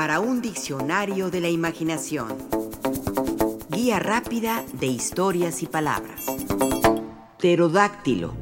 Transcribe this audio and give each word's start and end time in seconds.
para 0.00 0.18
un 0.18 0.40
diccionario 0.40 1.30
de 1.30 1.42
la 1.42 1.50
imaginación. 1.50 2.28
Guía 3.68 3.98
rápida 3.98 4.64
de 4.72 4.86
historias 4.86 5.62
y 5.62 5.66
palabras. 5.66 6.24
Pterodáctilo. 7.36 8.32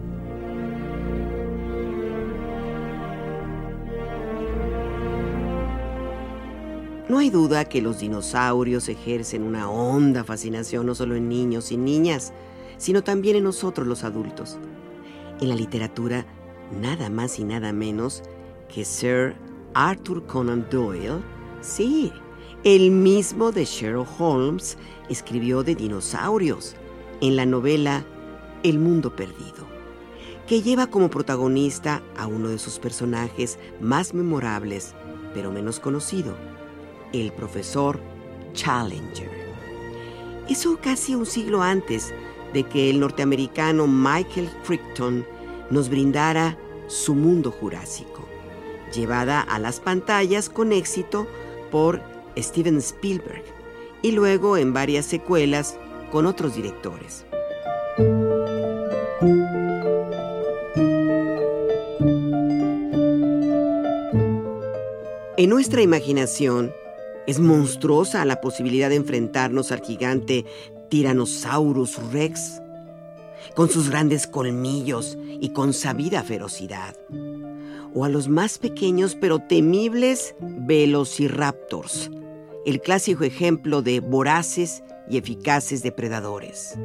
No 7.09 7.19
hay 7.19 7.29
duda 7.29 7.65
que 7.65 7.83
los 7.83 7.99
dinosaurios 7.99 8.89
ejercen 8.89 9.43
una 9.43 9.69
honda 9.69 10.23
fascinación 10.23 10.87
no 10.87 10.95
solo 10.95 11.17
en 11.17 11.29
niños 11.29 11.73
y 11.73 11.77
niñas, 11.77 12.33
sino 12.77 13.03
también 13.03 13.35
en 13.35 13.43
nosotros 13.43 13.85
los 13.89 14.05
adultos. 14.05 14.61
En 15.41 15.49
la 15.49 15.57
literatura, 15.57 16.25
nada 16.81 17.11
más 17.11 17.41
y 17.41 17.43
nada 17.43 17.73
menos 17.73 18.23
que 18.73 18.85
Sir 18.85 19.35
Arthur 19.75 20.25
Conan 20.25 20.65
Doyle, 20.71 21.21
sí, 21.61 22.13
el 22.65 22.91
mismo 22.91 23.53
de 23.53 23.65
Sherlock 23.65 24.09
Holmes, 24.21 24.77
escribió 25.09 25.63
de 25.63 25.75
dinosaurios 25.75 26.75
en 27.21 27.37
la 27.37 27.47
novela 27.47 28.05
El 28.63 28.79
Mundo 28.79 29.15
Perdido, 29.15 29.67
que 30.47 30.63
lleva 30.63 30.87
como 30.87 31.11
protagonista 31.11 32.03
a 32.17 32.27
uno 32.27 32.49
de 32.49 32.59
sus 32.59 32.79
personajes 32.79 33.59
más 33.81 34.15
memorables, 34.15 34.95
pero 35.35 35.53
menos 35.53 35.81
conocido, 35.81 36.37
el 37.13 37.33
profesor 37.33 38.01
Challenger. 38.55 39.31
Eso 40.49 40.79
casi 40.83 41.15
un 41.15 41.27
siglo 41.27 41.63
antes 41.63 42.13
de 42.53 42.65
que 42.65 42.91
el 42.91 43.01
norteamericano 43.01 43.87
Michael 43.87 44.51
Crichton 44.67 45.27
nos 45.71 45.89
brindara 45.89 46.59
su 46.87 47.15
mundo 47.15 47.51
jurásico, 47.51 48.27
llevada 48.95 49.41
a 49.41 49.59
las 49.59 49.81
pantallas 49.81 50.49
con 50.49 50.73
éxito 50.73 51.27
por 51.71 52.01
Steven 52.37 52.79
Spielberg 52.79 53.45
y 54.03 54.13
luego 54.13 54.57
en 54.57 54.73
varias 54.73 55.07
secuelas 55.07 55.79
con 56.11 56.27
otros 56.27 56.55
directores. 56.55 57.25
En 65.37 65.51
nuestra 65.51 65.83
imaginación 65.83 66.73
es 67.29 67.39
monstruosa 67.39 68.25
la 68.25 68.41
posibilidad 68.41 68.89
de 68.89 68.97
enfrentarnos 68.97 69.71
al 69.71 69.83
gigante 69.83 70.45
Tyrannosaurus 70.89 71.99
Rex, 72.11 72.61
con 73.55 73.69
sus 73.69 73.91
grandes 73.91 74.27
colmillos 74.27 75.17
y 75.41 75.51
con 75.51 75.73
sabida 75.73 76.23
ferocidad, 76.23 76.97
o 77.95 78.05
a 78.05 78.09
los 78.09 78.29
más 78.29 78.59
pequeños 78.59 79.17
pero 79.21 79.39
temibles 79.39 80.35
Velociraptors, 80.41 82.11
el 82.67 82.81
clásico 82.81 83.25
ejemplo 83.25 83.83
de 83.83 84.01
voraces 84.01 84.83
y 85.09 85.17
eficaces 85.17 85.83
depredadores. 85.83 86.79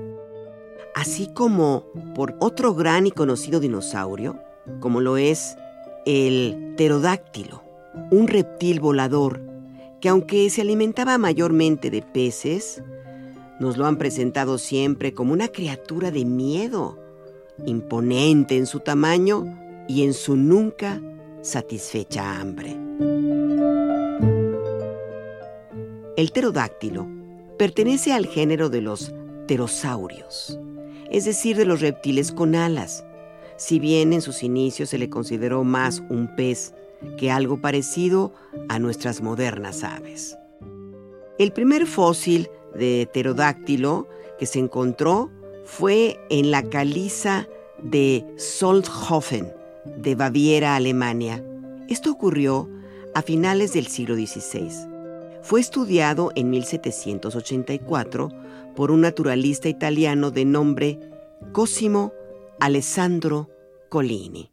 Así 0.95 1.27
como 1.33 1.85
por 2.15 2.35
otro 2.39 2.73
gran 2.75 3.07
y 3.07 3.11
conocido 3.11 3.59
dinosaurio, 3.59 4.39
como 4.79 5.01
lo 5.01 5.17
es 5.17 5.55
el 6.05 6.73
pterodáctilo, 6.75 7.63
un 8.11 8.27
reptil 8.27 8.79
volador 8.79 9.41
que 10.01 10.09
aunque 10.09 10.49
se 10.49 10.61
alimentaba 10.61 11.17
mayormente 11.17 11.89
de 11.89 12.01
peces, 12.01 12.83
nos 13.59 13.77
lo 13.77 13.85
han 13.85 13.97
presentado 13.97 14.57
siempre 14.57 15.13
como 15.13 15.31
una 15.31 15.47
criatura 15.47 16.11
de 16.11 16.25
miedo, 16.25 16.99
imponente 17.65 18.57
en 18.57 18.65
su 18.65 18.81
tamaño 18.81 19.62
y 19.87 20.03
en 20.03 20.13
su 20.13 20.35
nunca 20.35 21.01
satisfecha 21.41 22.39
hambre. 22.39 22.77
El 26.15 26.31
pterodáctilo 26.31 27.07
pertenece 27.57 28.13
al 28.13 28.27
género 28.27 28.69
de 28.69 28.81
los 28.81 29.13
pterosaurios, 29.45 30.59
es 31.09 31.25
decir, 31.25 31.57
de 31.57 31.65
los 31.65 31.81
reptiles 31.81 32.31
con 32.31 32.55
alas, 32.55 33.03
si 33.57 33.79
bien 33.79 34.13
en 34.13 34.21
sus 34.21 34.43
inicios 34.43 34.89
se 34.89 34.97
le 34.97 35.09
consideró 35.09 35.63
más 35.63 36.03
un 36.09 36.33
pez 36.35 36.73
que 37.17 37.31
algo 37.31 37.59
parecido 37.59 38.33
a 38.69 38.79
nuestras 38.79 39.21
modernas 39.21 39.83
aves. 39.83 40.37
El 41.39 41.51
primer 41.51 41.87
fósil 41.87 42.49
de 42.75 43.07
pterodáctilo 43.11 44.07
que 44.39 44.45
se 44.45 44.59
encontró 44.59 45.29
fue 45.65 46.19
en 46.29 46.51
la 46.51 46.63
caliza 46.63 47.47
de 47.81 48.25
Solthofen, 48.37 49.51
de 49.85 50.15
Baviera, 50.15 50.75
Alemania. 50.75 51.43
Esto 51.87 52.11
ocurrió 52.11 52.69
a 53.13 53.21
finales 53.21 53.73
del 53.73 53.87
siglo 53.87 54.15
XVI. 54.15 54.69
Fue 55.41 55.59
estudiado 55.59 56.31
en 56.35 56.49
1784 56.49 58.29
por 58.75 58.91
un 58.91 59.01
naturalista 59.01 59.69
italiano 59.69 60.31
de 60.31 60.45
nombre 60.45 60.99
Cosimo 61.51 62.13
Alessandro 62.59 63.49
Collini. 63.89 64.49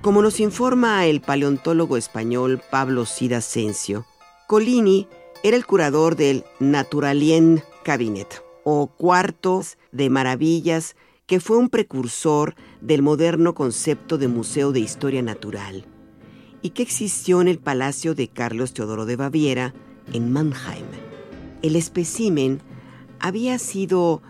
Como 0.00 0.22
nos 0.22 0.40
informa 0.40 1.04
el 1.04 1.20
paleontólogo 1.20 1.98
español 1.98 2.62
Pablo 2.70 3.04
Cid 3.04 3.34
Asensio, 3.34 4.06
Colini 4.46 5.06
era 5.42 5.56
el 5.56 5.66
curador 5.66 6.16
del 6.16 6.44
Naturalien 6.58 7.62
Cabinet, 7.84 8.42
o 8.64 8.88
Cuartos 8.88 9.78
de 9.92 10.10
Maravillas, 10.10 10.96
que 11.26 11.40
fue 11.40 11.56
un 11.56 11.68
precursor 11.68 12.54
del 12.80 13.02
moderno 13.02 13.54
concepto 13.54 14.18
de 14.18 14.28
Museo 14.28 14.72
de 14.72 14.80
Historia 14.80 15.22
Natural, 15.22 15.84
y 16.62 16.70
que 16.70 16.82
existió 16.82 17.40
en 17.40 17.48
el 17.48 17.58
Palacio 17.58 18.14
de 18.14 18.28
Carlos 18.28 18.74
Teodoro 18.74 19.06
de 19.06 19.16
Baviera, 19.16 19.74
en 20.12 20.32
Mannheim. 20.32 20.86
El 21.62 21.76
espécimen 21.76 22.60
había 23.20 23.58
sido 23.58 24.22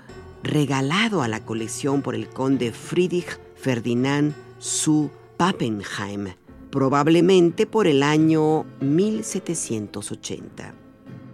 regalado 0.42 1.22
a 1.22 1.28
la 1.28 1.44
colección 1.44 2.02
por 2.02 2.14
el 2.14 2.28
conde 2.28 2.72
Friedrich 2.72 3.38
Ferdinand 3.54 4.34
zu 4.58 5.10
Pappenheim, 5.36 6.34
probablemente 6.70 7.66
por 7.66 7.86
el 7.86 8.02
año 8.02 8.64
1780. 8.80 10.74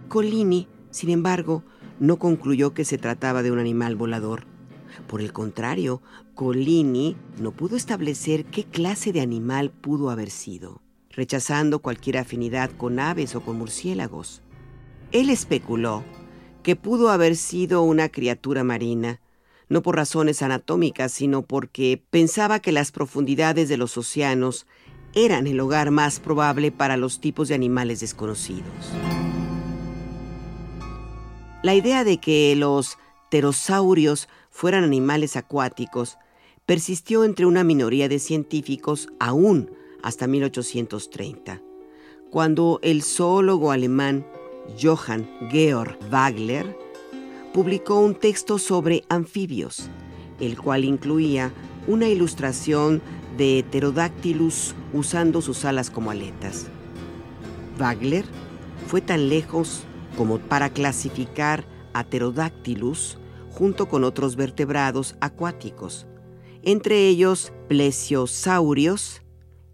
Collini, 0.07 0.67
sin 0.91 1.09
embargo, 1.09 1.63
no 1.99 2.17
concluyó 2.17 2.73
que 2.73 2.85
se 2.85 2.97
trataba 2.97 3.43
de 3.43 3.51
un 3.51 3.59
animal 3.59 3.95
volador. 3.95 4.45
Por 5.07 5.21
el 5.21 5.33
contrario, 5.33 6.01
Collini 6.35 7.15
no 7.39 7.51
pudo 7.51 7.75
establecer 7.75 8.45
qué 8.45 8.63
clase 8.63 9.11
de 9.11 9.21
animal 9.21 9.71
pudo 9.71 10.09
haber 10.09 10.29
sido, 10.29 10.81
rechazando 11.09 11.79
cualquier 11.79 12.17
afinidad 12.17 12.71
con 12.71 12.99
aves 12.99 13.35
o 13.35 13.41
con 13.41 13.57
murciélagos. 13.57 14.41
Él 15.11 15.29
especuló 15.29 16.03
que 16.63 16.75
pudo 16.75 17.09
haber 17.09 17.35
sido 17.35 17.81
una 17.83 18.09
criatura 18.09 18.63
marina, 18.63 19.21
no 19.69 19.81
por 19.81 19.95
razones 19.95 20.41
anatómicas, 20.41 21.11
sino 21.11 21.41
porque 21.41 22.01
pensaba 22.09 22.59
que 22.59 22.71
las 22.71 22.91
profundidades 22.91 23.69
de 23.69 23.77
los 23.77 23.97
océanos 23.97 24.65
eran 25.13 25.47
el 25.47 25.59
hogar 25.59 25.91
más 25.91 26.19
probable 26.19 26.71
para 26.71 26.97
los 26.97 27.19
tipos 27.19 27.47
de 27.47 27.55
animales 27.55 27.99
desconocidos. 27.99 28.93
La 31.67 31.75
idea 31.75 32.05
de 32.05 32.17
que 32.17 32.55
los 32.55 32.97
pterosaurios 33.29 34.29
fueran 34.49 34.85
animales 34.85 35.35
acuáticos 35.35 36.17
persistió 36.65 37.25
entre 37.25 37.45
una 37.45 37.65
minoría 37.65 38.07
de 38.07 38.19
científicos 38.19 39.09
aún 39.19 39.69
hasta 40.01 40.27
1830, 40.27 41.61
cuando 42.29 42.79
el 42.83 43.03
zoólogo 43.03 43.73
alemán 43.73 44.25
Johann 44.81 45.29
Georg 45.51 45.99
Wagner 46.09 46.73
publicó 47.53 47.99
un 47.99 48.15
texto 48.15 48.59
sobre 48.59 49.03
anfibios, 49.09 49.89
el 50.39 50.57
cual 50.57 50.85
incluía 50.85 51.51
una 51.85 52.07
ilustración 52.07 53.01
de 53.37 53.65
Pterodactylus 53.69 54.73
usando 54.93 55.41
sus 55.41 55.65
alas 55.65 55.89
como 55.89 56.11
aletas. 56.11 56.67
Wagner 57.77 58.23
fue 58.87 59.01
tan 59.01 59.27
lejos 59.27 59.83
como 60.17 60.39
para 60.39 60.69
clasificar 60.71 61.65
a 61.93 62.03
junto 63.51 63.87
con 63.87 64.03
otros 64.03 64.35
vertebrados 64.35 65.15
acuáticos, 65.21 66.05
entre 66.63 67.07
ellos 67.07 67.53
plesiosaurios, 67.69 69.21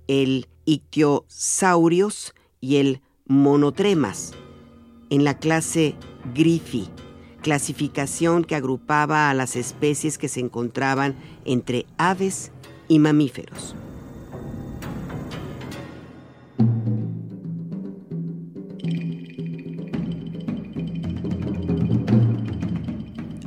el 0.08 0.48
ictiosaurios 0.66 2.34
y 2.62 2.76
el 2.76 3.02
monotremas, 3.26 4.34
en 5.10 5.24
la 5.24 5.38
clase 5.40 5.96
Griffi 6.36 6.90
clasificación 7.44 8.44
que 8.44 8.56
agrupaba 8.56 9.30
a 9.30 9.34
las 9.36 9.56
especies 9.56 10.18
que 10.18 10.30
se 10.30 10.40
encontraban 10.40 11.16
entre 11.46 11.86
aves 11.98 12.52
y 12.88 12.98
mamíferos. 12.98 13.76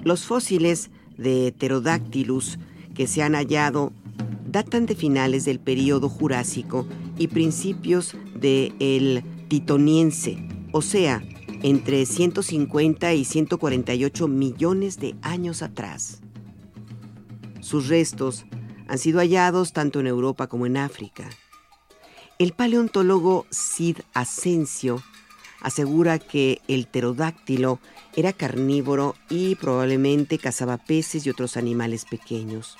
Los 0.07 0.25
fósiles 0.25 0.91
de 1.19 1.51
Pterodactylus 1.51 2.61
que 2.95 3.09
se 3.09 3.25
han 3.25 3.35
hallado 3.35 3.93
datan 4.47 4.87
de 4.87 4.95
finales 4.95 5.45
del 5.45 5.59
período 5.59 6.09
Jurásico 6.09 6.87
y 7.19 7.27
principios 7.27 8.15
del 8.37 9.25
Titoniense, 9.49 10.47
o 10.71 10.81
sea, 10.81 11.25
entre 11.65 12.07
150 12.07 13.15
y 13.15 13.25
148 13.25 14.29
millones 14.29 15.01
de 15.01 15.17
años 15.23 15.61
atrás. 15.63 16.21
Sus 17.61 17.89
restos 17.89 18.47
han 18.87 18.99
sido 18.99 19.19
hallados 19.19 19.73
tanto 19.73 19.99
en 19.99 20.07
Europa 20.07 20.47
como 20.47 20.67
en 20.67 20.77
África. 20.77 21.29
El 22.39 22.53
paleontólogo 22.53 23.45
Sid 23.51 23.99
Asensio 24.15 25.03
asegura 25.67 26.21
que 26.21 26.61
el 26.69 26.87
pterodáctilo 26.87 27.81
era 28.15 28.33
carnívoro 28.33 29.17
y 29.29 29.57
probablemente 29.57 30.39
cazaba 30.39 30.77
peces 30.77 31.27
y 31.27 31.31
otros 31.31 31.57
animales 31.57 32.05
pequeños. 32.05 32.77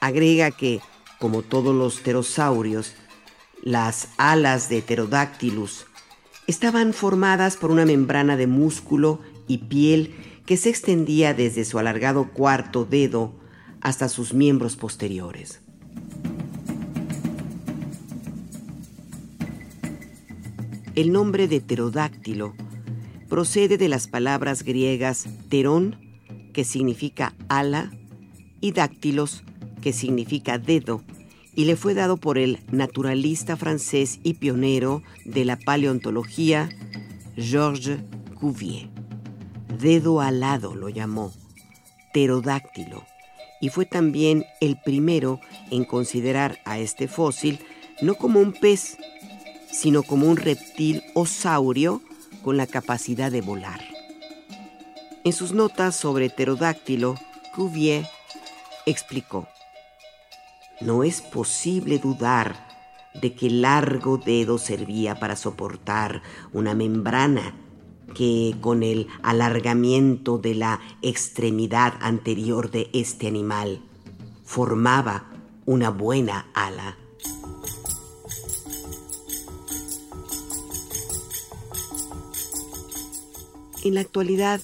Agrega 0.00 0.52
que, 0.52 0.80
como 1.18 1.42
todos 1.42 1.74
los 1.74 2.00
pterosaurios, 2.00 2.94
las 3.62 4.08
alas 4.16 4.70
de 4.70 4.80
Pterodactylus 4.80 5.84
estaban 6.46 6.94
formadas 6.94 7.58
por 7.58 7.70
una 7.70 7.84
membrana 7.84 8.38
de 8.38 8.46
músculo 8.46 9.20
y 9.46 9.58
piel 9.58 10.14
que 10.46 10.56
se 10.56 10.70
extendía 10.70 11.34
desde 11.34 11.66
su 11.66 11.78
alargado 11.78 12.30
cuarto 12.32 12.86
dedo 12.86 13.34
hasta 13.82 14.08
sus 14.08 14.32
miembros 14.32 14.76
posteriores. 14.76 15.60
El 20.94 21.10
nombre 21.10 21.48
de 21.48 21.62
pterodáctilo 21.62 22.54
procede 23.30 23.78
de 23.78 23.88
las 23.88 24.08
palabras 24.08 24.62
griegas 24.62 25.26
terón, 25.48 25.96
que 26.52 26.64
significa 26.64 27.34
ala, 27.48 27.90
y 28.60 28.72
dáctilos, 28.72 29.42
que 29.80 29.94
significa 29.94 30.58
dedo, 30.58 31.02
y 31.54 31.64
le 31.64 31.76
fue 31.76 31.94
dado 31.94 32.18
por 32.18 32.36
el 32.36 32.58
naturalista 32.70 33.56
francés 33.56 34.20
y 34.22 34.34
pionero 34.34 35.02
de 35.24 35.46
la 35.46 35.56
paleontología, 35.56 36.68
Georges 37.36 38.00
Cuvier. 38.38 38.90
Dedo 39.80 40.20
alado 40.20 40.74
lo 40.74 40.90
llamó, 40.90 41.32
pterodáctilo, 42.12 43.02
y 43.62 43.70
fue 43.70 43.86
también 43.86 44.44
el 44.60 44.76
primero 44.84 45.40
en 45.70 45.86
considerar 45.86 46.58
a 46.66 46.78
este 46.78 47.08
fósil 47.08 47.60
no 48.02 48.16
como 48.16 48.40
un 48.40 48.52
pez, 48.52 48.98
sino 49.72 50.02
como 50.04 50.28
un 50.28 50.36
reptil 50.36 51.02
osaurio 51.14 52.02
con 52.44 52.56
la 52.56 52.66
capacidad 52.66 53.32
de 53.32 53.40
volar. 53.40 53.80
En 55.24 55.32
sus 55.32 55.52
notas 55.52 55.96
sobre 55.96 56.30
pterodáctilo, 56.30 57.16
Cuvier 57.54 58.06
explicó, 58.86 59.48
no 60.80 61.04
es 61.04 61.20
posible 61.20 61.98
dudar 61.98 62.68
de 63.20 63.34
que 63.34 63.46
el 63.46 63.62
largo 63.62 64.18
dedo 64.18 64.58
servía 64.58 65.18
para 65.18 65.36
soportar 65.36 66.22
una 66.52 66.74
membrana 66.74 67.54
que 68.14 68.54
con 68.60 68.82
el 68.82 69.06
alargamiento 69.22 70.38
de 70.38 70.54
la 70.54 70.80
extremidad 71.02 71.94
anterior 72.00 72.70
de 72.70 72.90
este 72.92 73.26
animal 73.26 73.80
formaba 74.44 75.30
una 75.66 75.90
buena 75.90 76.46
ala. 76.54 76.96
En 83.82 83.94
la 83.94 84.00
actualidad 84.00 84.60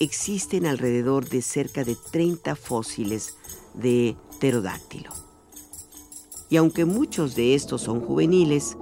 existen 0.00 0.66
alrededor 0.66 1.28
de 1.28 1.42
cerca 1.42 1.84
de 1.84 1.96
30 2.12 2.54
fósiles 2.54 3.36
de 3.74 4.16
pterodáctilo 4.38 5.28
y 6.50 6.56
aunque 6.56 6.84
muchos 6.84 7.34
de 7.34 7.54
estos 7.54 7.82
son 7.82 8.00
juveniles, 8.00 8.76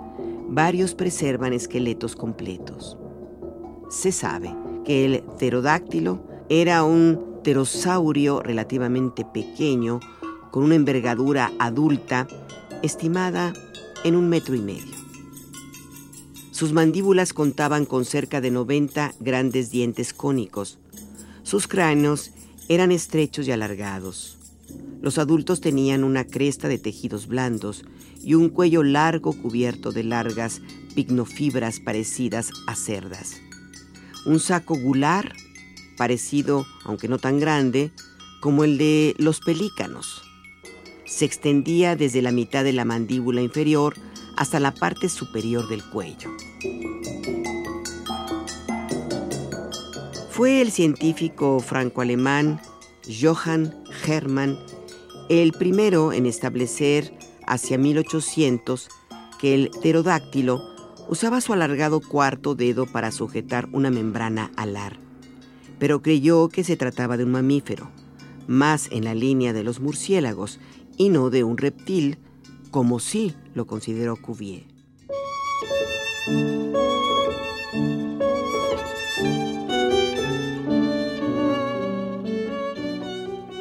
varios 0.48 0.94
preservan 0.94 1.52
esqueletos 1.52 2.14
completos. 2.14 2.96
Se 3.90 4.12
sabe 4.12 4.54
que 4.84 5.04
el 5.04 5.22
pterodáctilo 5.22 6.20
era 6.48 6.84
un 6.84 7.40
pterosaurio 7.42 8.40
relativamente 8.40 9.24
pequeño, 9.24 10.00
con 10.50 10.64
una 10.64 10.74
envergadura 10.76 11.52
adulta 11.58 12.26
estimada 12.82 13.52
en 14.04 14.16
un 14.16 14.28
metro 14.28 14.54
y 14.54 14.60
medio. 14.60 14.95
Sus 16.56 16.73
mandíbulas 16.73 17.35
contaban 17.35 17.85
con 17.85 18.06
cerca 18.06 18.41
de 18.41 18.50
90 18.50 19.12
grandes 19.20 19.70
dientes 19.70 20.14
cónicos. 20.14 20.79
Sus 21.43 21.69
cráneos 21.69 22.31
eran 22.70 22.93
estrechos 22.93 23.47
y 23.47 23.53
alargados. 23.53 24.38
Los 25.03 25.19
adultos 25.19 25.61
tenían 25.61 26.03
una 26.03 26.25
cresta 26.25 26.67
de 26.67 26.79
tejidos 26.79 27.26
blandos 27.26 27.85
y 28.23 28.32
un 28.32 28.49
cuello 28.49 28.82
largo 28.82 29.35
cubierto 29.35 29.93
de 29.93 30.05
largas 30.05 30.62
pignofibras 30.94 31.79
parecidas 31.79 32.49
a 32.67 32.75
cerdas. 32.75 33.35
Un 34.25 34.41
saco 34.41 34.79
gular, 34.79 35.35
parecido, 35.99 36.64
aunque 36.85 37.06
no 37.06 37.19
tan 37.19 37.38
grande, 37.38 37.93
como 38.41 38.64
el 38.64 38.79
de 38.79 39.14
los 39.19 39.41
pelícanos. 39.41 40.23
Se 41.05 41.26
extendía 41.26 41.97
desde 41.97 42.23
la 42.23 42.32
mitad 42.32 42.64
de 42.64 42.73
la 42.73 42.87
mandíbula 42.87 43.43
inferior 43.43 43.94
hasta 44.36 44.60
la 44.60 44.72
parte 44.72 45.08
superior 45.08 45.68
del 45.68 45.84
cuello. 45.84 46.30
Fue 50.30 50.60
el 50.60 50.70
científico 50.70 51.60
franco-alemán 51.60 52.60
Johann 53.08 53.74
Hermann 54.06 54.58
el 55.28 55.52
primero 55.52 56.12
en 56.12 56.26
establecer 56.26 57.12
hacia 57.46 57.78
1800 57.78 58.88
que 59.40 59.54
el 59.54 59.70
pterodáctilo 59.70 60.62
usaba 61.08 61.40
su 61.40 61.52
alargado 61.52 62.00
cuarto 62.00 62.54
dedo 62.54 62.86
para 62.86 63.10
sujetar 63.10 63.68
una 63.72 63.90
membrana 63.90 64.52
alar, 64.56 64.98
pero 65.78 66.02
creyó 66.02 66.48
que 66.48 66.64
se 66.64 66.76
trataba 66.76 67.16
de 67.16 67.24
un 67.24 67.32
mamífero, 67.32 67.90
más 68.46 68.88
en 68.92 69.04
la 69.04 69.14
línea 69.14 69.52
de 69.52 69.64
los 69.64 69.80
murciélagos 69.80 70.60
y 70.96 71.08
no 71.08 71.30
de 71.30 71.44
un 71.44 71.58
reptil, 71.58 72.18
como 72.70 73.00
sí 73.00 73.34
lo 73.54 73.66
consideró 73.66 74.16
Cuvier. 74.16 74.64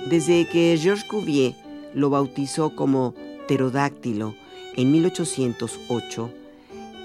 Desde 0.10 0.48
que 0.48 0.78
Georges 0.82 1.04
Cuvier 1.04 1.56
lo 1.94 2.10
bautizó 2.10 2.76
como 2.76 3.14
pterodáctilo 3.48 4.36
en 4.76 4.92
1808, 4.92 6.32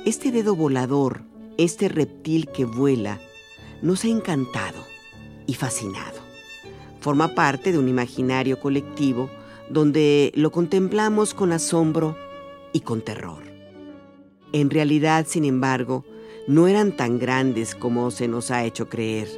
este 0.04 0.30
dedo 0.30 0.54
volador, 0.54 1.22
este 1.58 1.88
reptil 1.88 2.48
que 2.48 2.64
vuela, 2.64 3.20
nos 3.82 4.04
ha 4.04 4.08
encantado 4.08 4.84
y 5.46 5.54
fascinado. 5.54 6.20
Forma 7.00 7.34
parte 7.34 7.72
de 7.72 7.78
un 7.78 7.88
imaginario 7.88 8.60
colectivo 8.60 9.30
donde 9.70 10.32
lo 10.34 10.50
contemplamos 10.50 11.32
con 11.32 11.52
asombro 11.52 12.16
y 12.72 12.80
con 12.80 13.00
terror. 13.02 13.42
En 14.52 14.68
realidad, 14.68 15.26
sin 15.28 15.44
embargo, 15.44 16.04
no 16.48 16.66
eran 16.66 16.96
tan 16.96 17.18
grandes 17.18 17.74
como 17.74 18.10
se 18.10 18.26
nos 18.26 18.50
ha 18.50 18.64
hecho 18.64 18.88
creer. 18.88 19.28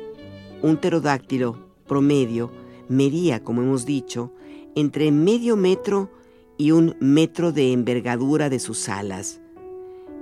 Un 0.62 0.78
pterodáctilo 0.78 1.58
promedio 1.86 2.50
medía, 2.88 3.44
como 3.44 3.62
hemos 3.62 3.84
dicho, 3.84 4.32
entre 4.74 5.12
medio 5.12 5.56
metro 5.56 6.10
y 6.56 6.70
un 6.70 6.96
metro 7.00 7.52
de 7.52 7.72
envergadura 7.72 8.48
de 8.48 8.58
sus 8.58 8.88
alas 8.88 9.40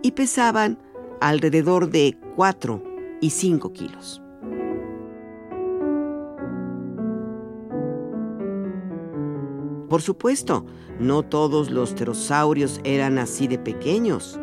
y 0.02 0.12
pesaban 0.12 0.78
alrededor 1.20 1.90
de 1.90 2.16
4 2.34 2.82
y 3.20 3.30
5 3.30 3.72
kilos. 3.72 4.22
Por 9.90 10.02
supuesto, 10.02 10.64
no 11.00 11.24
todos 11.24 11.68
los 11.72 11.94
pterosaurios 11.94 12.80
eran 12.84 13.18
así 13.18 13.48
de 13.48 13.58
pequeños. 13.58 14.38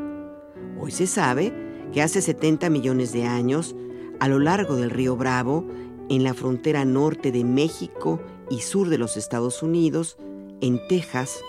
Hoy 0.77 0.91
se 0.91 1.07
sabe 1.07 1.53
que 1.93 2.01
hace 2.01 2.21
70 2.21 2.69
millones 2.69 3.13
de 3.13 3.23
años, 3.23 3.73
a 4.19 4.27
lo 4.27 4.39
largo 4.39 4.75
del 4.75 4.89
río 4.89 5.15
Bravo, 5.15 5.65
en 6.09 6.25
la 6.25 6.33
frontera 6.33 6.83
norte 6.83 7.31
de 7.31 7.45
México 7.45 8.21
y 8.49 8.59
sur 8.59 8.89
de 8.89 8.97
los 8.97 9.15
Estados 9.15 9.63
Unidos, 9.63 10.17
en 10.59 10.85
Texas, 10.89 11.39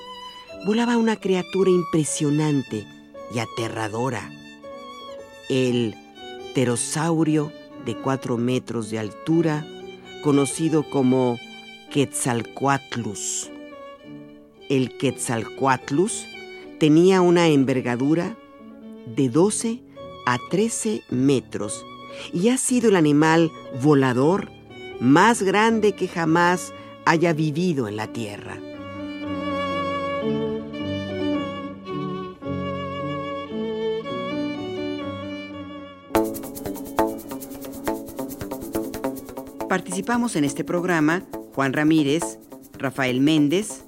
volaba 0.65 0.97
una 0.97 1.17
criatura 1.17 1.73
impresionante 1.73 2.87
y 3.35 3.41
aterradora. 3.41 4.31
El 5.49 5.97
pterosaurio 6.55 7.51
de 7.85 7.97
cuatro 7.97 8.37
metros 8.37 8.91
de 8.91 9.01
altura, 9.01 9.67
conocido 10.23 10.89
como 10.89 11.37
Quetzalcoatlus 11.91 13.51
el 14.69 14.97
Quetzalcoatlus 14.97 16.27
tenía 16.79 17.21
una 17.21 17.49
envergadura 17.49 18.37
de 19.07 19.29
12 19.29 19.83
a 20.27 20.39
13 20.51 21.03
metros 21.11 21.85
y 22.33 22.49
ha 22.49 22.59
sido 22.59 22.91
el 22.91 22.97
animal 22.97 23.51
volador 23.83 24.51
más 25.01 25.43
grande 25.43 25.93
que 25.93 26.09
jamás 26.09 26.73
haya 27.05 27.33
vivido 27.33 27.89
en 27.89 27.97
la 27.97 28.13
Tierra. 28.13 28.59
Participamos 39.69 40.35
en 40.37 40.45
este 40.45 40.65
programa 40.65 41.25
Juan 41.55 41.75
Ramírez, 41.75 42.39
Rafael 42.79 43.21
Méndez, 43.21 43.88